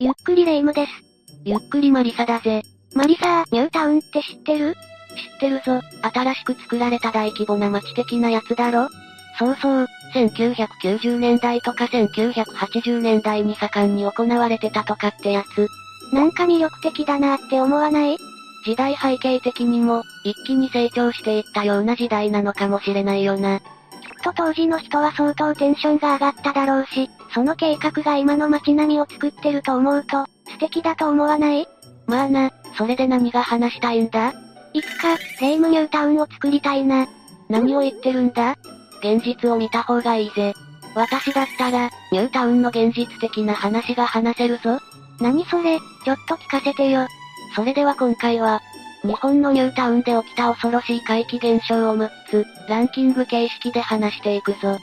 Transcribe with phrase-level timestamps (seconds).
[0.00, 0.92] ゆっくりレ夢ムです。
[1.44, 2.62] ゆっくりマリサだぜ。
[2.94, 4.74] マリサー、ニュータウンって知ってる？
[4.74, 5.80] 知ってるぞ、
[6.14, 8.88] 新しく作られた大規模な街的なやつだろ？
[9.40, 15.66] そうそう、1990年代とか1980年代に盛んに行われてたとかってやつ。
[16.14, 18.18] なんか魅力的だなって思わない？
[18.64, 23.60] 時代背景的にも、一気に成長していったような時代なのかもしれないよな。
[24.18, 31.68] きっと当時の人は相当テンションが上がっただろうし、その計画が今の街並みを作ってると思うと、素敵だと思わない？
[32.06, 34.32] まあな、それで何が話したいんだ？
[34.72, 37.06] いつか、レイムニュータウンを作りたいな。
[37.48, 38.56] 何を言ってるんだ？
[39.00, 40.52] 現実を見た方がいいぜ。
[40.94, 44.80] 私だったら、ニュータウンの現実的な話が話せるぞ。
[45.20, 47.06] 何それ、ちょっと聞かせてよ。
[47.54, 48.60] それでは今回は、
[49.04, 54.78] 日本のニュータウンで起きた恐ろしい怪奇現象を6つ、ランキング形式で話していくぞ。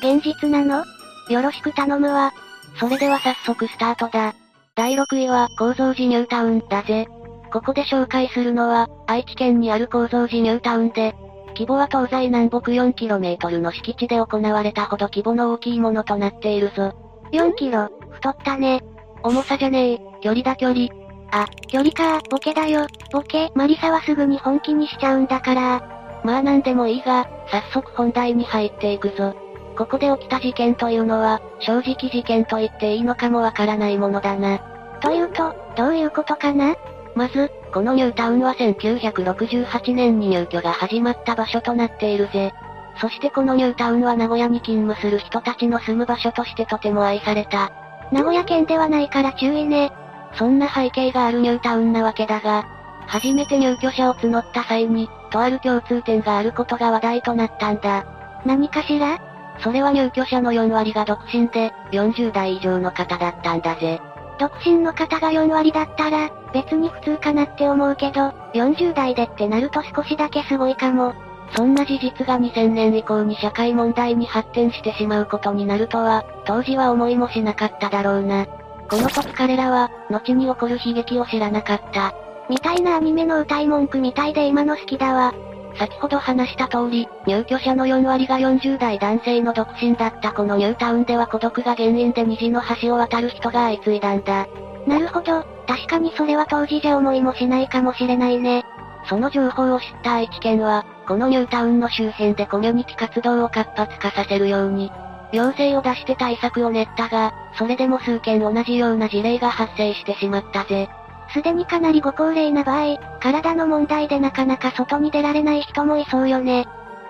[0.00, 0.84] 現実なの？
[1.28, 2.32] よろしく頼むわ。
[2.78, 4.34] それでは早速スタートだ。
[4.74, 7.06] 第6位は、構造寺ニュータウンだぜ。
[7.52, 11.14] ここで紹介するのは、愛知県にある構造寺ニュータウンで、
[11.48, 16.94] 規模は東西南北 4km の敷地で行われたほど規模の大きいものとなっているぞ。
[17.32, 18.80] 4キロ、太ったね。
[19.22, 20.86] 重さじゃねえ、距離だ距離。
[21.32, 23.50] あ、距離か、ボケだよ、ボケ。
[23.54, 25.82] マリサはすぐに本気にしちゃうんだから。
[26.24, 29.34] まあなんでもいいが、早速本題に入っていくぞ。
[29.76, 34.58] ここで起きた事件というのは、正直事件と言っていいのかもわからないものだな。
[35.00, 36.74] というと、どういうことかな？
[37.14, 42.52] まず、このニュータウンは1968年に入居が始まった場所となっているぜ。
[43.00, 47.72] そしてこのニュータウンは名古屋に勤務する人たちの住む場所としてとても愛された。
[48.12, 49.92] 名古屋県ではないから注意ね。
[50.34, 52.66] そんな背景があるニュータウンなわけだが、
[53.06, 58.04] 初めて入居者を募った際に、とある共通点があることが話題となったんだ。
[58.44, 59.18] 何かしら？
[59.58, 64.00] それは入居者の4割が独身で、40代以上の方だったんだぜ。
[64.38, 71.14] 独身の方が4割だったら、別に普通かなって思うけど、40代でってなると少しだけすごいかも。
[71.54, 78.46] そんな事実が2000年以降に社会問題に発展してしまうことになるとは、当時は思いもしなかっただろうな。
[78.90, 82.12] この時彼らは、後に起こる悲劇を知らなかった。
[82.48, 85.32] みたいなアニメの歌い文句みたいで今の好きだわ。
[85.78, 94.48] 先ほど話した通り、入居者の4割が40代男性の独身だったこのニュータウンでは孤独が原因で虹の橋を渡る人が相次いだんだ。
[94.88, 98.64] なるほど、確かにそれは当時じゃ思いもしないかもしれないね。
[99.08, 104.90] その情報を知った愛知県は、このニュータウンの周辺でコミュニティ活動を活発化させるように、
[105.32, 110.88] 要請を出して対策を練ったが、それでも数件同じような事例が発生してしまったぜ。
[111.32, 116.66] すでにかなりご高齢な場合、体の問題でなかなか外に出られない人もいそうよね。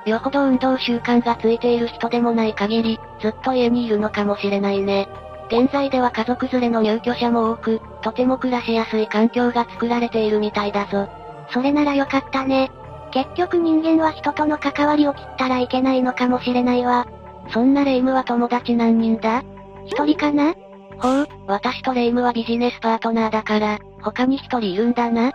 [0.06, 5.08] よほど運動習慣がついている人でもない限り、ずっと家にいるのかもしれないね。
[5.50, 11.08] 現在では家族連れの入居者も多く、とても暮らしやすい環境が作られているみたいだぞ。
[11.52, 12.70] それならよかったね。
[13.10, 17.06] 結局人間は人との関わりを切ったらいけないのかもしれないわ。
[17.52, 19.42] そんなレイムは友達何人だ？
[19.86, 20.54] 一人かな？
[20.98, 25.32] ほう、私とレイムはビジネスパートナーだから、他に一人いるんだな。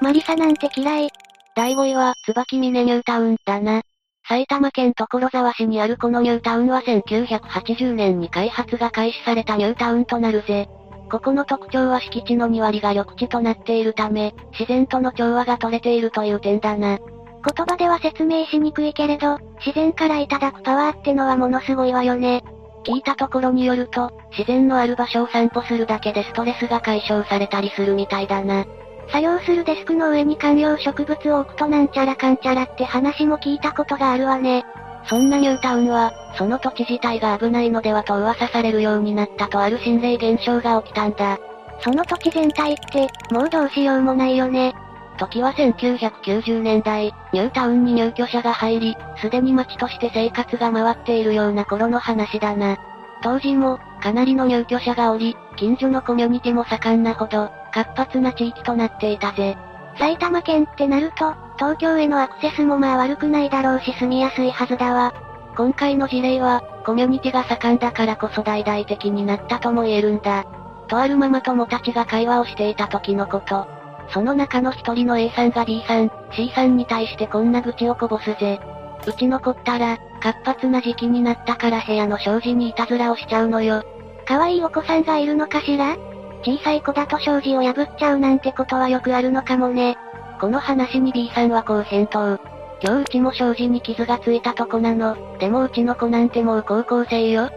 [0.00, 1.08] マリサなんて嫌い。
[1.54, 3.82] 第5位は、椿峰ニュータウンだな。
[4.28, 10.68] 埼玉県所沢市にあるこのニュータウンは1980年に開発が開始されたニュータウンとなるぜ。
[11.08, 16.98] ここの特徴は敷地の2割が緑地となっているため、自然との調和が取れているという点だな。
[17.46, 22.42] 言葉では説明しにくいけれど、自然からいただくパワーってのはものすごいわよね。
[22.84, 28.64] 聞いたところによると、自然のある場所を散歩するだけでストレスが解消されたりするみたいだな。
[29.08, 34.64] 作業するデスクの上に観葉植物を置くとなんちゃらかんちゃらって話も聞いたことがあるわね。
[35.08, 41.38] そんなニュータウンは、その土地自体が危ないのではと噂されるようになったとある心霊現象が起きたんだ。
[41.80, 44.74] その土地全体って、もうどうしようもないよね。
[45.16, 52.76] 時は1990年代、ニュータウンに入居者が入り、すでに街として生活が回っているような頃の話だな。
[53.22, 59.56] 当時も、かなりの入居者がおり、近所のコミュニティも盛んなほど、活発な地域となっていたぜ。
[59.98, 65.14] 埼玉県ってなると、東京へのアクセスもまあ悪くないだろうし住みやすいはずだわ。
[65.56, 70.44] 今回の事例は、コミュニティが盛んだからこそ大々的になったとも言えるんだ。
[70.88, 73.75] とあるママ友たちが会話をしていた時のこと。
[74.10, 78.60] その中の一人の A さんが B さん、C さんに対してこんな愚痴をこぼすぜ。
[79.06, 83.82] うちの子ったら、活発な時期になったから部屋の障子にいたずらをしちゃうのよ。
[84.26, 85.96] 可愛いお子さんがいるのかしら？
[86.44, 89.96] 小さい子だと障子を破っちゃうなんてことはよくあるのかもね。
[90.40, 92.38] この話に B さんはこう返答。
[92.82, 95.16] 今日うちも障子に傷がついたとこなの。
[95.38, 97.48] でもうちの子なんてもう高校生よ。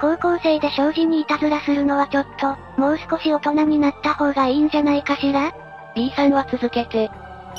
[0.00, 5.54] 高校生で障子にいたずらするのはちょっと、もう少し大人になった方がいいんじゃないかしら？
[5.94, 7.10] ?B さんは続けて。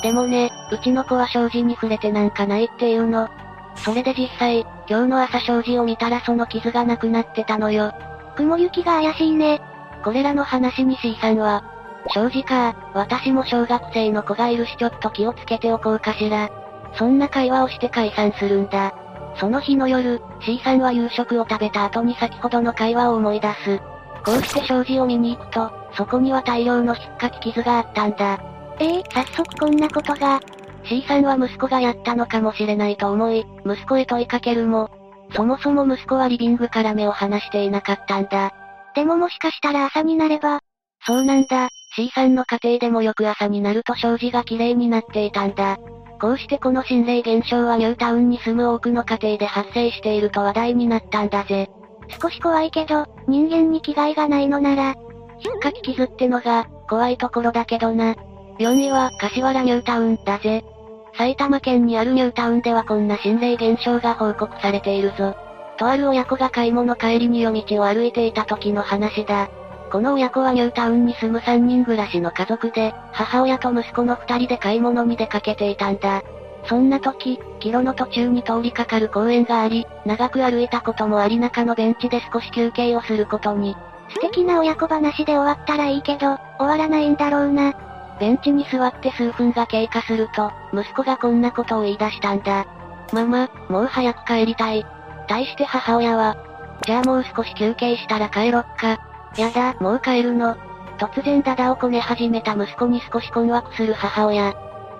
[0.02, 3.28] でもね、うちの子は障子に触れてなんかないっていうの。
[3.78, 7.92] それで実際、今日の朝障子を見たらその傷がなくなってたのよ。
[8.36, 9.62] 雲行きが怪しいね。
[10.04, 11.64] これらの話に C さんは、
[12.14, 16.50] 正直か、私も小学生の子がいるしちょっと気をつけておこうかしら。
[16.94, 18.94] そんな会話をして解散するんだ。
[19.38, 23.82] その日の夜、C さんは夕食を食べた後に先ほどの会話を思い出す。
[24.26, 28.40] こうして障子を見に行くと、そこには大量の引っかき傷があったんだ。
[28.80, 30.40] ええー、早速こんなことが。
[30.86, 34.90] C さんは息子がやったのかもしれないと思い、息子へ問いかけるも、
[35.36, 38.52] そもそも息子はリビングから目を離していなかったんだ。
[38.96, 40.60] でももしかしたら朝になれば。
[41.06, 45.78] そうなんだ、C さんの家庭でも翌朝になると障子が綺麗になっていたんだ。
[46.20, 51.70] こうしてこの心霊現象はニュータウンに住む多くの家庭で発生していると話題になったんだぜ。
[52.22, 54.96] 少し怖いけど、人間に危害がないのなら、
[55.44, 58.16] 引っかき傷ってのが、怖いところだけどな。
[58.60, 60.64] 4位は、柏原ニュータウンだぜ。
[61.18, 65.36] 埼玉県にあるニュータウンではこんな心霊現象が報告されているぞ。
[65.78, 69.50] とある親子が買い物帰りに夜道を歩いていた時の話だ。
[69.92, 76.22] この親子はニュータウンに住む3人暮らしの家族で、母親と息子の2人で買い物に出かけていたんだ。
[76.68, 83.76] そんな時、キロの途中に通りかかる公園があり、長く歩いたこともあり中のベンチで少し休憩をすることに。
[84.10, 87.74] 素敵な親子話で終わったらいいけど、終わらないんだろうな。
[88.20, 92.66] ベンチに座って数分が経過すると、息子がこんなことを言い出したんだ。
[93.12, 94.86] ママ、もう早く帰りたい。
[95.28, 96.38] 対して母親は、
[96.86, 99.00] じゃあもう少し休憩したら帰ろっか。
[99.38, 100.56] やだ、もう帰るの。
[100.98, 104.54] 突然ダダをこね始めた息子に少し困惑する母親。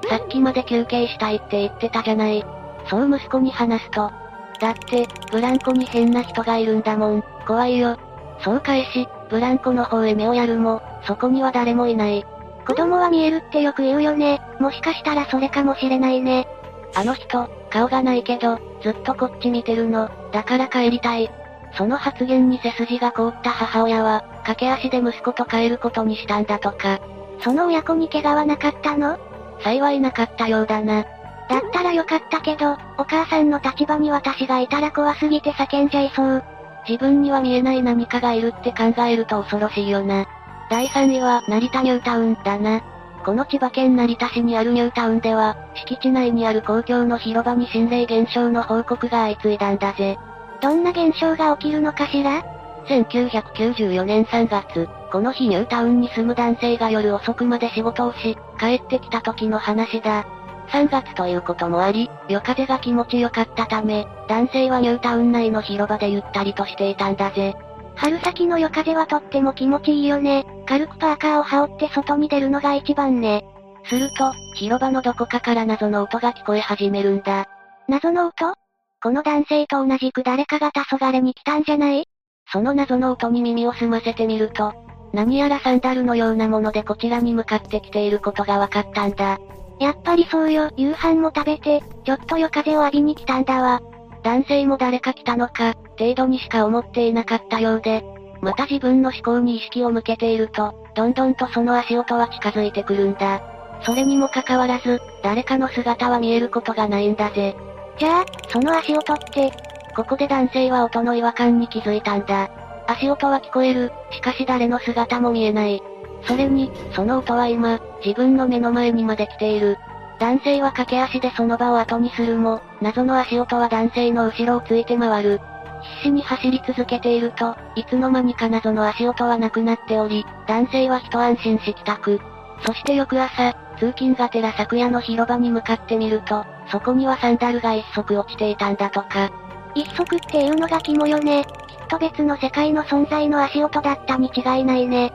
[0.10, 2.44] さっきまで休憩したいって言ってたじゃない。
[2.90, 4.12] そう息子に話すと。
[4.60, 7.98] だって、ブランコに変な人がいるんだもん、怖いよ。
[8.40, 12.26] そう返し、ブランコの方へ目をやるも、そこには誰もいない。
[12.66, 14.42] 子供は見えるってよく言うよね。
[14.60, 16.48] もしかしたらそれかもしれないね。
[16.96, 21.30] あの人、顔がないけど、ずっとこっち見てるの、だから帰りたい。
[21.78, 27.00] その発言に背筋が凍った母親は、駆け足で息子と帰ることにしたんだとか。
[27.42, 29.18] その親子に怪我はなかったの？
[29.62, 31.06] 幸いなかったようだな。
[31.50, 36.44] だったらよかったけど、お母さんの立場に私がいたら怖すぎて叫んじゃいそう。
[36.88, 40.26] 自分には見えない何かがいるって考えると恐ろしいよな。
[40.70, 42.82] 第3位は、成田ニュータウンだな。
[43.24, 50.18] この千葉県成田市にあるニュータウンでは、敷地内にある公共の広場に心霊現象の報告が相次いだんだぜ。
[50.62, 52.44] どんな現象が起きるのかしら
[52.88, 60.26] ？1994年3月、この日ニュータウンに住む男性が夜遅くまで仕事をし、帰ってきた時の話だ。
[60.70, 67.56] 3月ということもあり、夜風が気持ちよかったため、男性はニュータウン内の広場でゆったりとしていたんだぜ。
[67.96, 70.46] 春先の夜風はとっても気持ちいいよね。
[70.68, 73.46] 軽くパーカーを羽織って外に出るのが一番ね。
[73.86, 77.46] すると、広場のどこかから謎の音が聞こえ始めるんだ。
[77.88, 78.56] 謎の音？
[79.02, 82.08] この男性と同じく誰かが黄昏に来たんじゃない？
[82.52, 84.74] その謎の音に耳を澄ませてみると、
[85.14, 89.38] 何やらサンダルのようなものでこちらに向かってきていることが分かったんだ。
[89.80, 93.82] やっぱりそうよ、夕飯も食べて、ちょっと夜風を浴びに来たんだわ。
[94.24, 98.04] 男性も誰か来たのか、程度にしか思っていなかったようで、
[98.42, 103.42] また自分の思考に意識を向けていると、どんどんとその足音は近づいてくるんだ。
[103.82, 107.56] それにもかかわらず、誰かの姿は見えることがないんだぜ。
[107.98, 109.52] じゃあ、その足音って、
[109.96, 112.50] ここで男性は音の違和感に気づいたんだ。
[112.88, 115.82] 足音は聞こえる、しかし誰の姿も見えない。
[116.28, 119.78] それに、その音は今、自分の目の前にまで来ている。
[120.20, 125.42] 男性は駆け足でその場を後にするも、謎の足音は男性の後ろをついて回る。
[125.82, 132.20] 必死に走り続けていると、いつの間にか謎の足音はなくなっており、男性は一安心し帰宅。
[132.66, 139.30] そして翌朝、通勤がてら昨夜の広場に向かってみると、そこにはサンダルが一足落ちていたんだとか。
[139.76, 141.44] 一足っていうのが肝よね。
[141.68, 145.14] きっと別の世界の存在の足音だったに違いないね。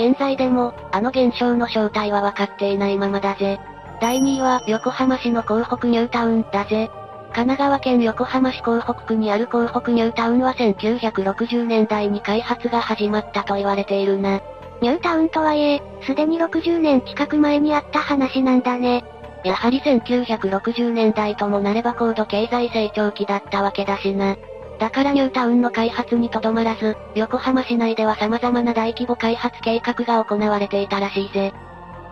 [0.00, 3.60] 現在でも、あの現象の正体は分かっていないままだぜ。
[4.00, 6.90] 第2位は横浜市の港北ニュータウンだぜ。
[7.34, 14.40] 神奈川県横浜市港北区にある港北ニュータウンは1960年代に開発が始まったと言われているな。
[14.80, 19.04] ニュータウンとはいえ、すでに60年近く前にあった話なんだね。
[19.44, 24.36] やはり1960年代ともなれば高度経済成長期だったわけだしな。
[24.80, 31.52] だからニュータウンの開発にとどまらず、横浜市内では様々な大規模開発計画が行われていたらしいぜ。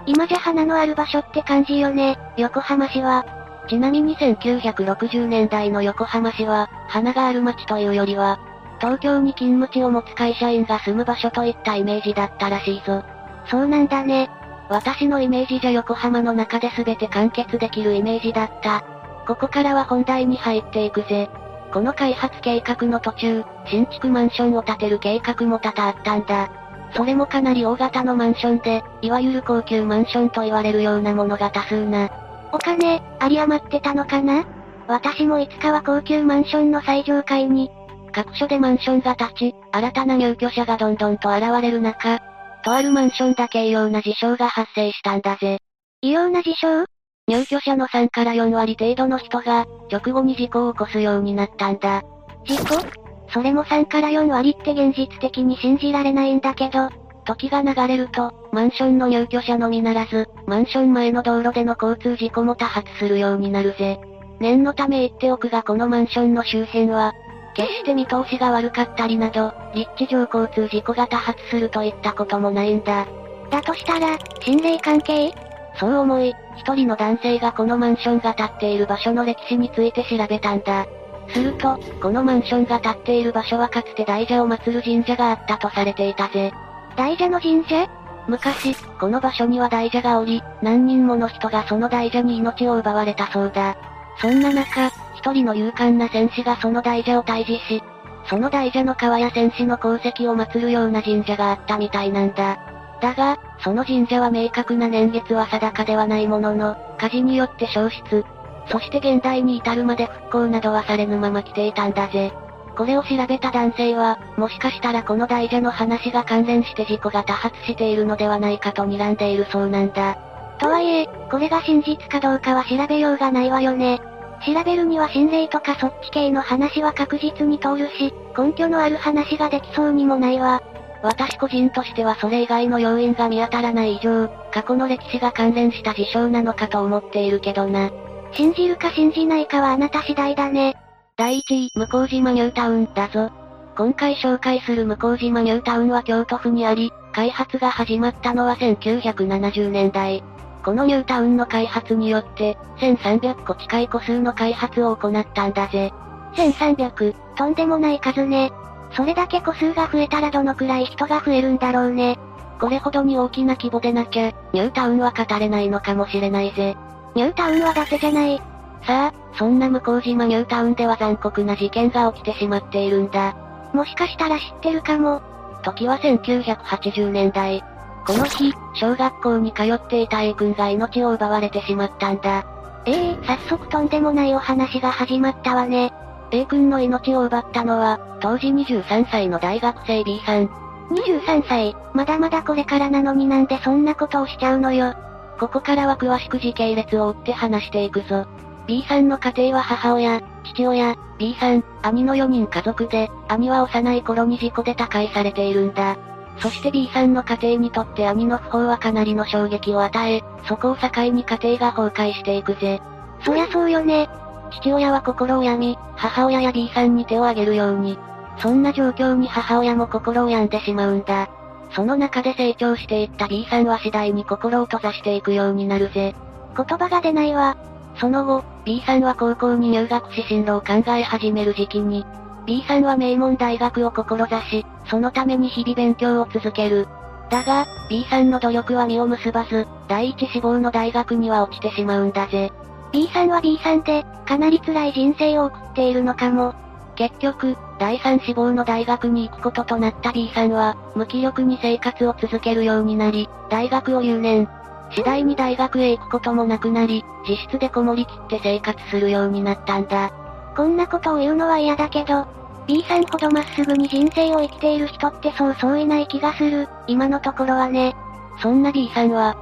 [0.05, 3.25] 今じゃ花のある場所って感じよね、横浜市は。
[3.71, 8.39] ちなみに1960年代の横浜市は、花がある街というよりは、
[8.81, 13.03] 東京に勤務地を持つ会社員が住む場所といったイメージだったらしいぞ。
[13.47, 14.31] そうなんだね。
[14.69, 18.85] 私のイメージじゃ横浜の中で全て完結できるイメージだった。
[19.27, 21.31] ここからは本題に入っていくぜ。
[21.73, 26.51] この開発計画の途中、新築マンションを建てる計画も多々あったんだ。
[26.95, 32.11] それもかなり大型のマンションで、いわゆる高級マンションと言われるようなものが多数な。
[32.53, 34.47] お金、有り余ってたのかな？
[34.87, 37.71] 私もいつかは高級マンションの最上階に。
[38.11, 42.19] 各所でマンションが立ち、新たな入居者がどんどんと現れる中、
[42.65, 45.59] とあるマンションだけ異様な事象が発生したんだぜ。
[46.01, 46.87] 異様な事象？
[47.29, 52.03] 入居者の3から4割程度の人が、直後に事故を起こすようになったんだ。
[52.45, 52.83] 事故？
[53.31, 56.89] それも3から4割って現実的に信じられないんだけど、
[57.27, 64.01] 時が流れると、マンションの入居者のみならず、マンション前の道路での交通事故も多発するようになるぜ。
[64.41, 67.13] 念のため言っておくがこのマンションの周辺は、
[67.55, 73.07] 決して見通しが悪かったりなど、立地上交通事故が多発するといったこともないんだ。
[73.51, 75.31] だとしたら、心霊関係？
[75.79, 80.87] そう思い、一人の男性がこのマンションが建っている場所の歴史について調べたんだ。
[81.29, 86.53] すると、このマンションが建っている場所はかつて大蛇を祀る神社があったとされていたぜ。
[86.97, 87.87] 大蛇の神社？
[88.27, 93.77] 昔、この場所には大蛇がおり、何人もの人がその大蛇に命を奪われたそうだ。
[94.21, 97.83] そんな中、一人の勇敢な戦士がその大蛇を退治し、
[98.29, 102.59] その大蛇の川や戦士の功績を祀るような神社があったみたいなんだ。
[103.01, 108.25] だが、その神社は明確な年月は定かではないものの、火事によって消失。
[108.71, 112.33] そして現代に至るまで復興などはされぬまま来ていたんだぜ。
[112.77, 120.17] これを調べた男性は、もしかしたらこの大蛇の話が関連して事故が多発しているのではないかと睨んでいるそうなんだ。
[120.59, 124.01] とはいえ、これが真実かどうかは調べようがないわよね。
[124.47, 130.63] 調べるには心霊とかそっち系の話は確実に通るし、根拠のある話ができそうにもないわ。
[131.03, 137.91] 私個人としてはそれ以外の要因が見当たらない以上、過去の歴史が関連した事象なのかと思っているけどな。
[138.33, 140.77] 信じるか信じないかはあなた次第だね。
[141.17, 143.31] 第1位、向島ニュータウンだぞ。
[143.77, 150.23] 今回紹介する向島ニュータウンは京都府にあり、開発が始まったのは1970年代。
[150.65, 155.93] このニュータウンの開発によって、1300個近い個数の開発を行ったんだぜ。
[156.35, 158.53] 1300、とんでもない数ね。
[158.93, 162.19] それだけ個数が増えたらどのくらい人が増えるんだろうね。
[162.61, 166.77] これほどに大きな規模でなきゃ、ニュータウンは語れないのかもしれないぜ。
[167.15, 168.39] ニュータウンは伊達じゃない。
[168.85, 173.37] さあ、そんな向島ニュータウンでは残酷な事件が起きてしまっているんだ。
[173.73, 175.23] もしかしたら知ってるかも。
[175.63, 177.63] 時は1980年代。
[178.07, 182.47] この日、小学校に通っていた A 君が命を奪われてしまったんだ。
[182.87, 185.93] ええー、早速とんでもないお話が始まったわね。
[186.31, 190.49] A 君の命を奪ったのは、当時23歳の大学生 B さん。
[190.91, 194.95] 23歳、まだまだこれからなのになんでそんなことをしちゃうのよ。
[195.39, 198.27] ここからは詳しく時系列を追って話していくぞ。
[198.67, 205.97] B さんの家庭は母親、父親、B さん、兄の4人家族で、兄は幼い頃に事故で他界されているんだ。
[206.41, 212.81] そして B さんの家庭にとって兄の不法はかなりの衝撃を与え、そこを境に家庭が崩壊していくぜ。
[213.25, 214.09] そりゃそうよね。
[214.51, 217.99] 父親は心を病み、母親や B さんに手を挙げるように。
[218.39, 221.29] そんな状況に母親も心を病んでしまうんだ。
[221.73, 226.15] その中で成長していった B さんは次第に心を閉ざしていくようになるぜ。
[226.57, 227.57] 言葉が出ないわ。
[227.97, 232.07] その後、B さんは高校に入学し進路を考え始める時期に、
[232.47, 236.87] B さんは名門大学を志し、そのために日々勉強を続ける。
[237.31, 242.51] だが、B さんの努力は実を結ばず、第一志望の大学には落ちてしまうんだぜ。
[242.93, 246.55] B さんは B さんで、かなり辛い人生を送っているのかも。
[246.97, 254.49] 結局、第三志望の大学に行くこととなった B さんは、無気力に生活を続けるようになり、大学を留年。
[254.91, 260.11] 次第に大学へ行くこともなくなり、自室でこもりきって生活するようになったんだ。
[260.57, 262.27] こんなことを言うのは嫌だけど、
[262.67, 267.95] B さんほどまっすぐに人生を生きている人ってそうそういない気がする、今のところはね。
[268.41, 269.37] そんな B さんは、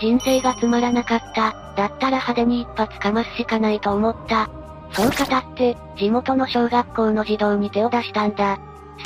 [0.00, 4.48] 人生がつまらなかった、だったら派手に一発かますしかないと思った。
[4.92, 8.58] そう語って、地元の小学校の児童に手を出したんだ。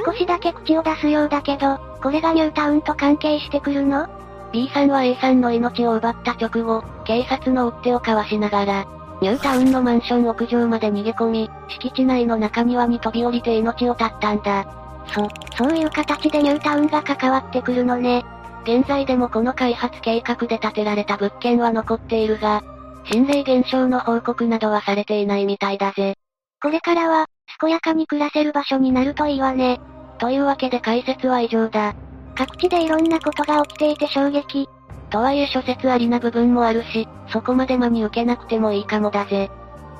[0.04, 4.08] 少しだけ口を出すようだけど、これがニュータウンと関係してくるの
[4.52, 8.86] ？B さんは A さんの命を奪った直後、警察の追っ手を交わしながら、
[9.20, 14.66] ニュータウンのマンション屋上まで逃げ込み、敷地内の中庭に飛び降りて命を絶ったんだ。
[15.08, 18.24] そ、そういう形でニュータウンが関わってくるのね。
[18.64, 22.62] 現在でもこの開発計画で建てられた物件は残っているが、
[23.04, 26.14] 心霊現象の報告などはされていないみたいだぜ。
[26.62, 27.26] これからは、
[27.60, 29.80] 健やかに暮らせる場所になるといいわね。
[30.18, 31.94] というわけで解説は以上だ。
[32.34, 34.68] 各地でいろんなことが起きていて衝撃。
[35.10, 39.50] とはいえ諸説ありな部分もあるし、そこまで真に受けなくてもいいかもだぜ。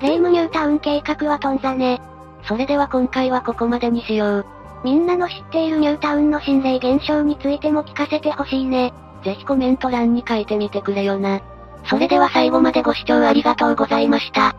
[0.01, 2.01] レイムニュータウン計画は頓挫ね。
[2.49, 4.47] それでは今回はここまでにしよう。
[4.85, 8.93] みんなの知っているニュータウンの心霊現象についても聞かせてほしいね。
[9.25, 11.41] ぜひコメント欄に書いてみてくれよな。
[11.87, 14.55] それでは最後までご視聴ありがとうございました。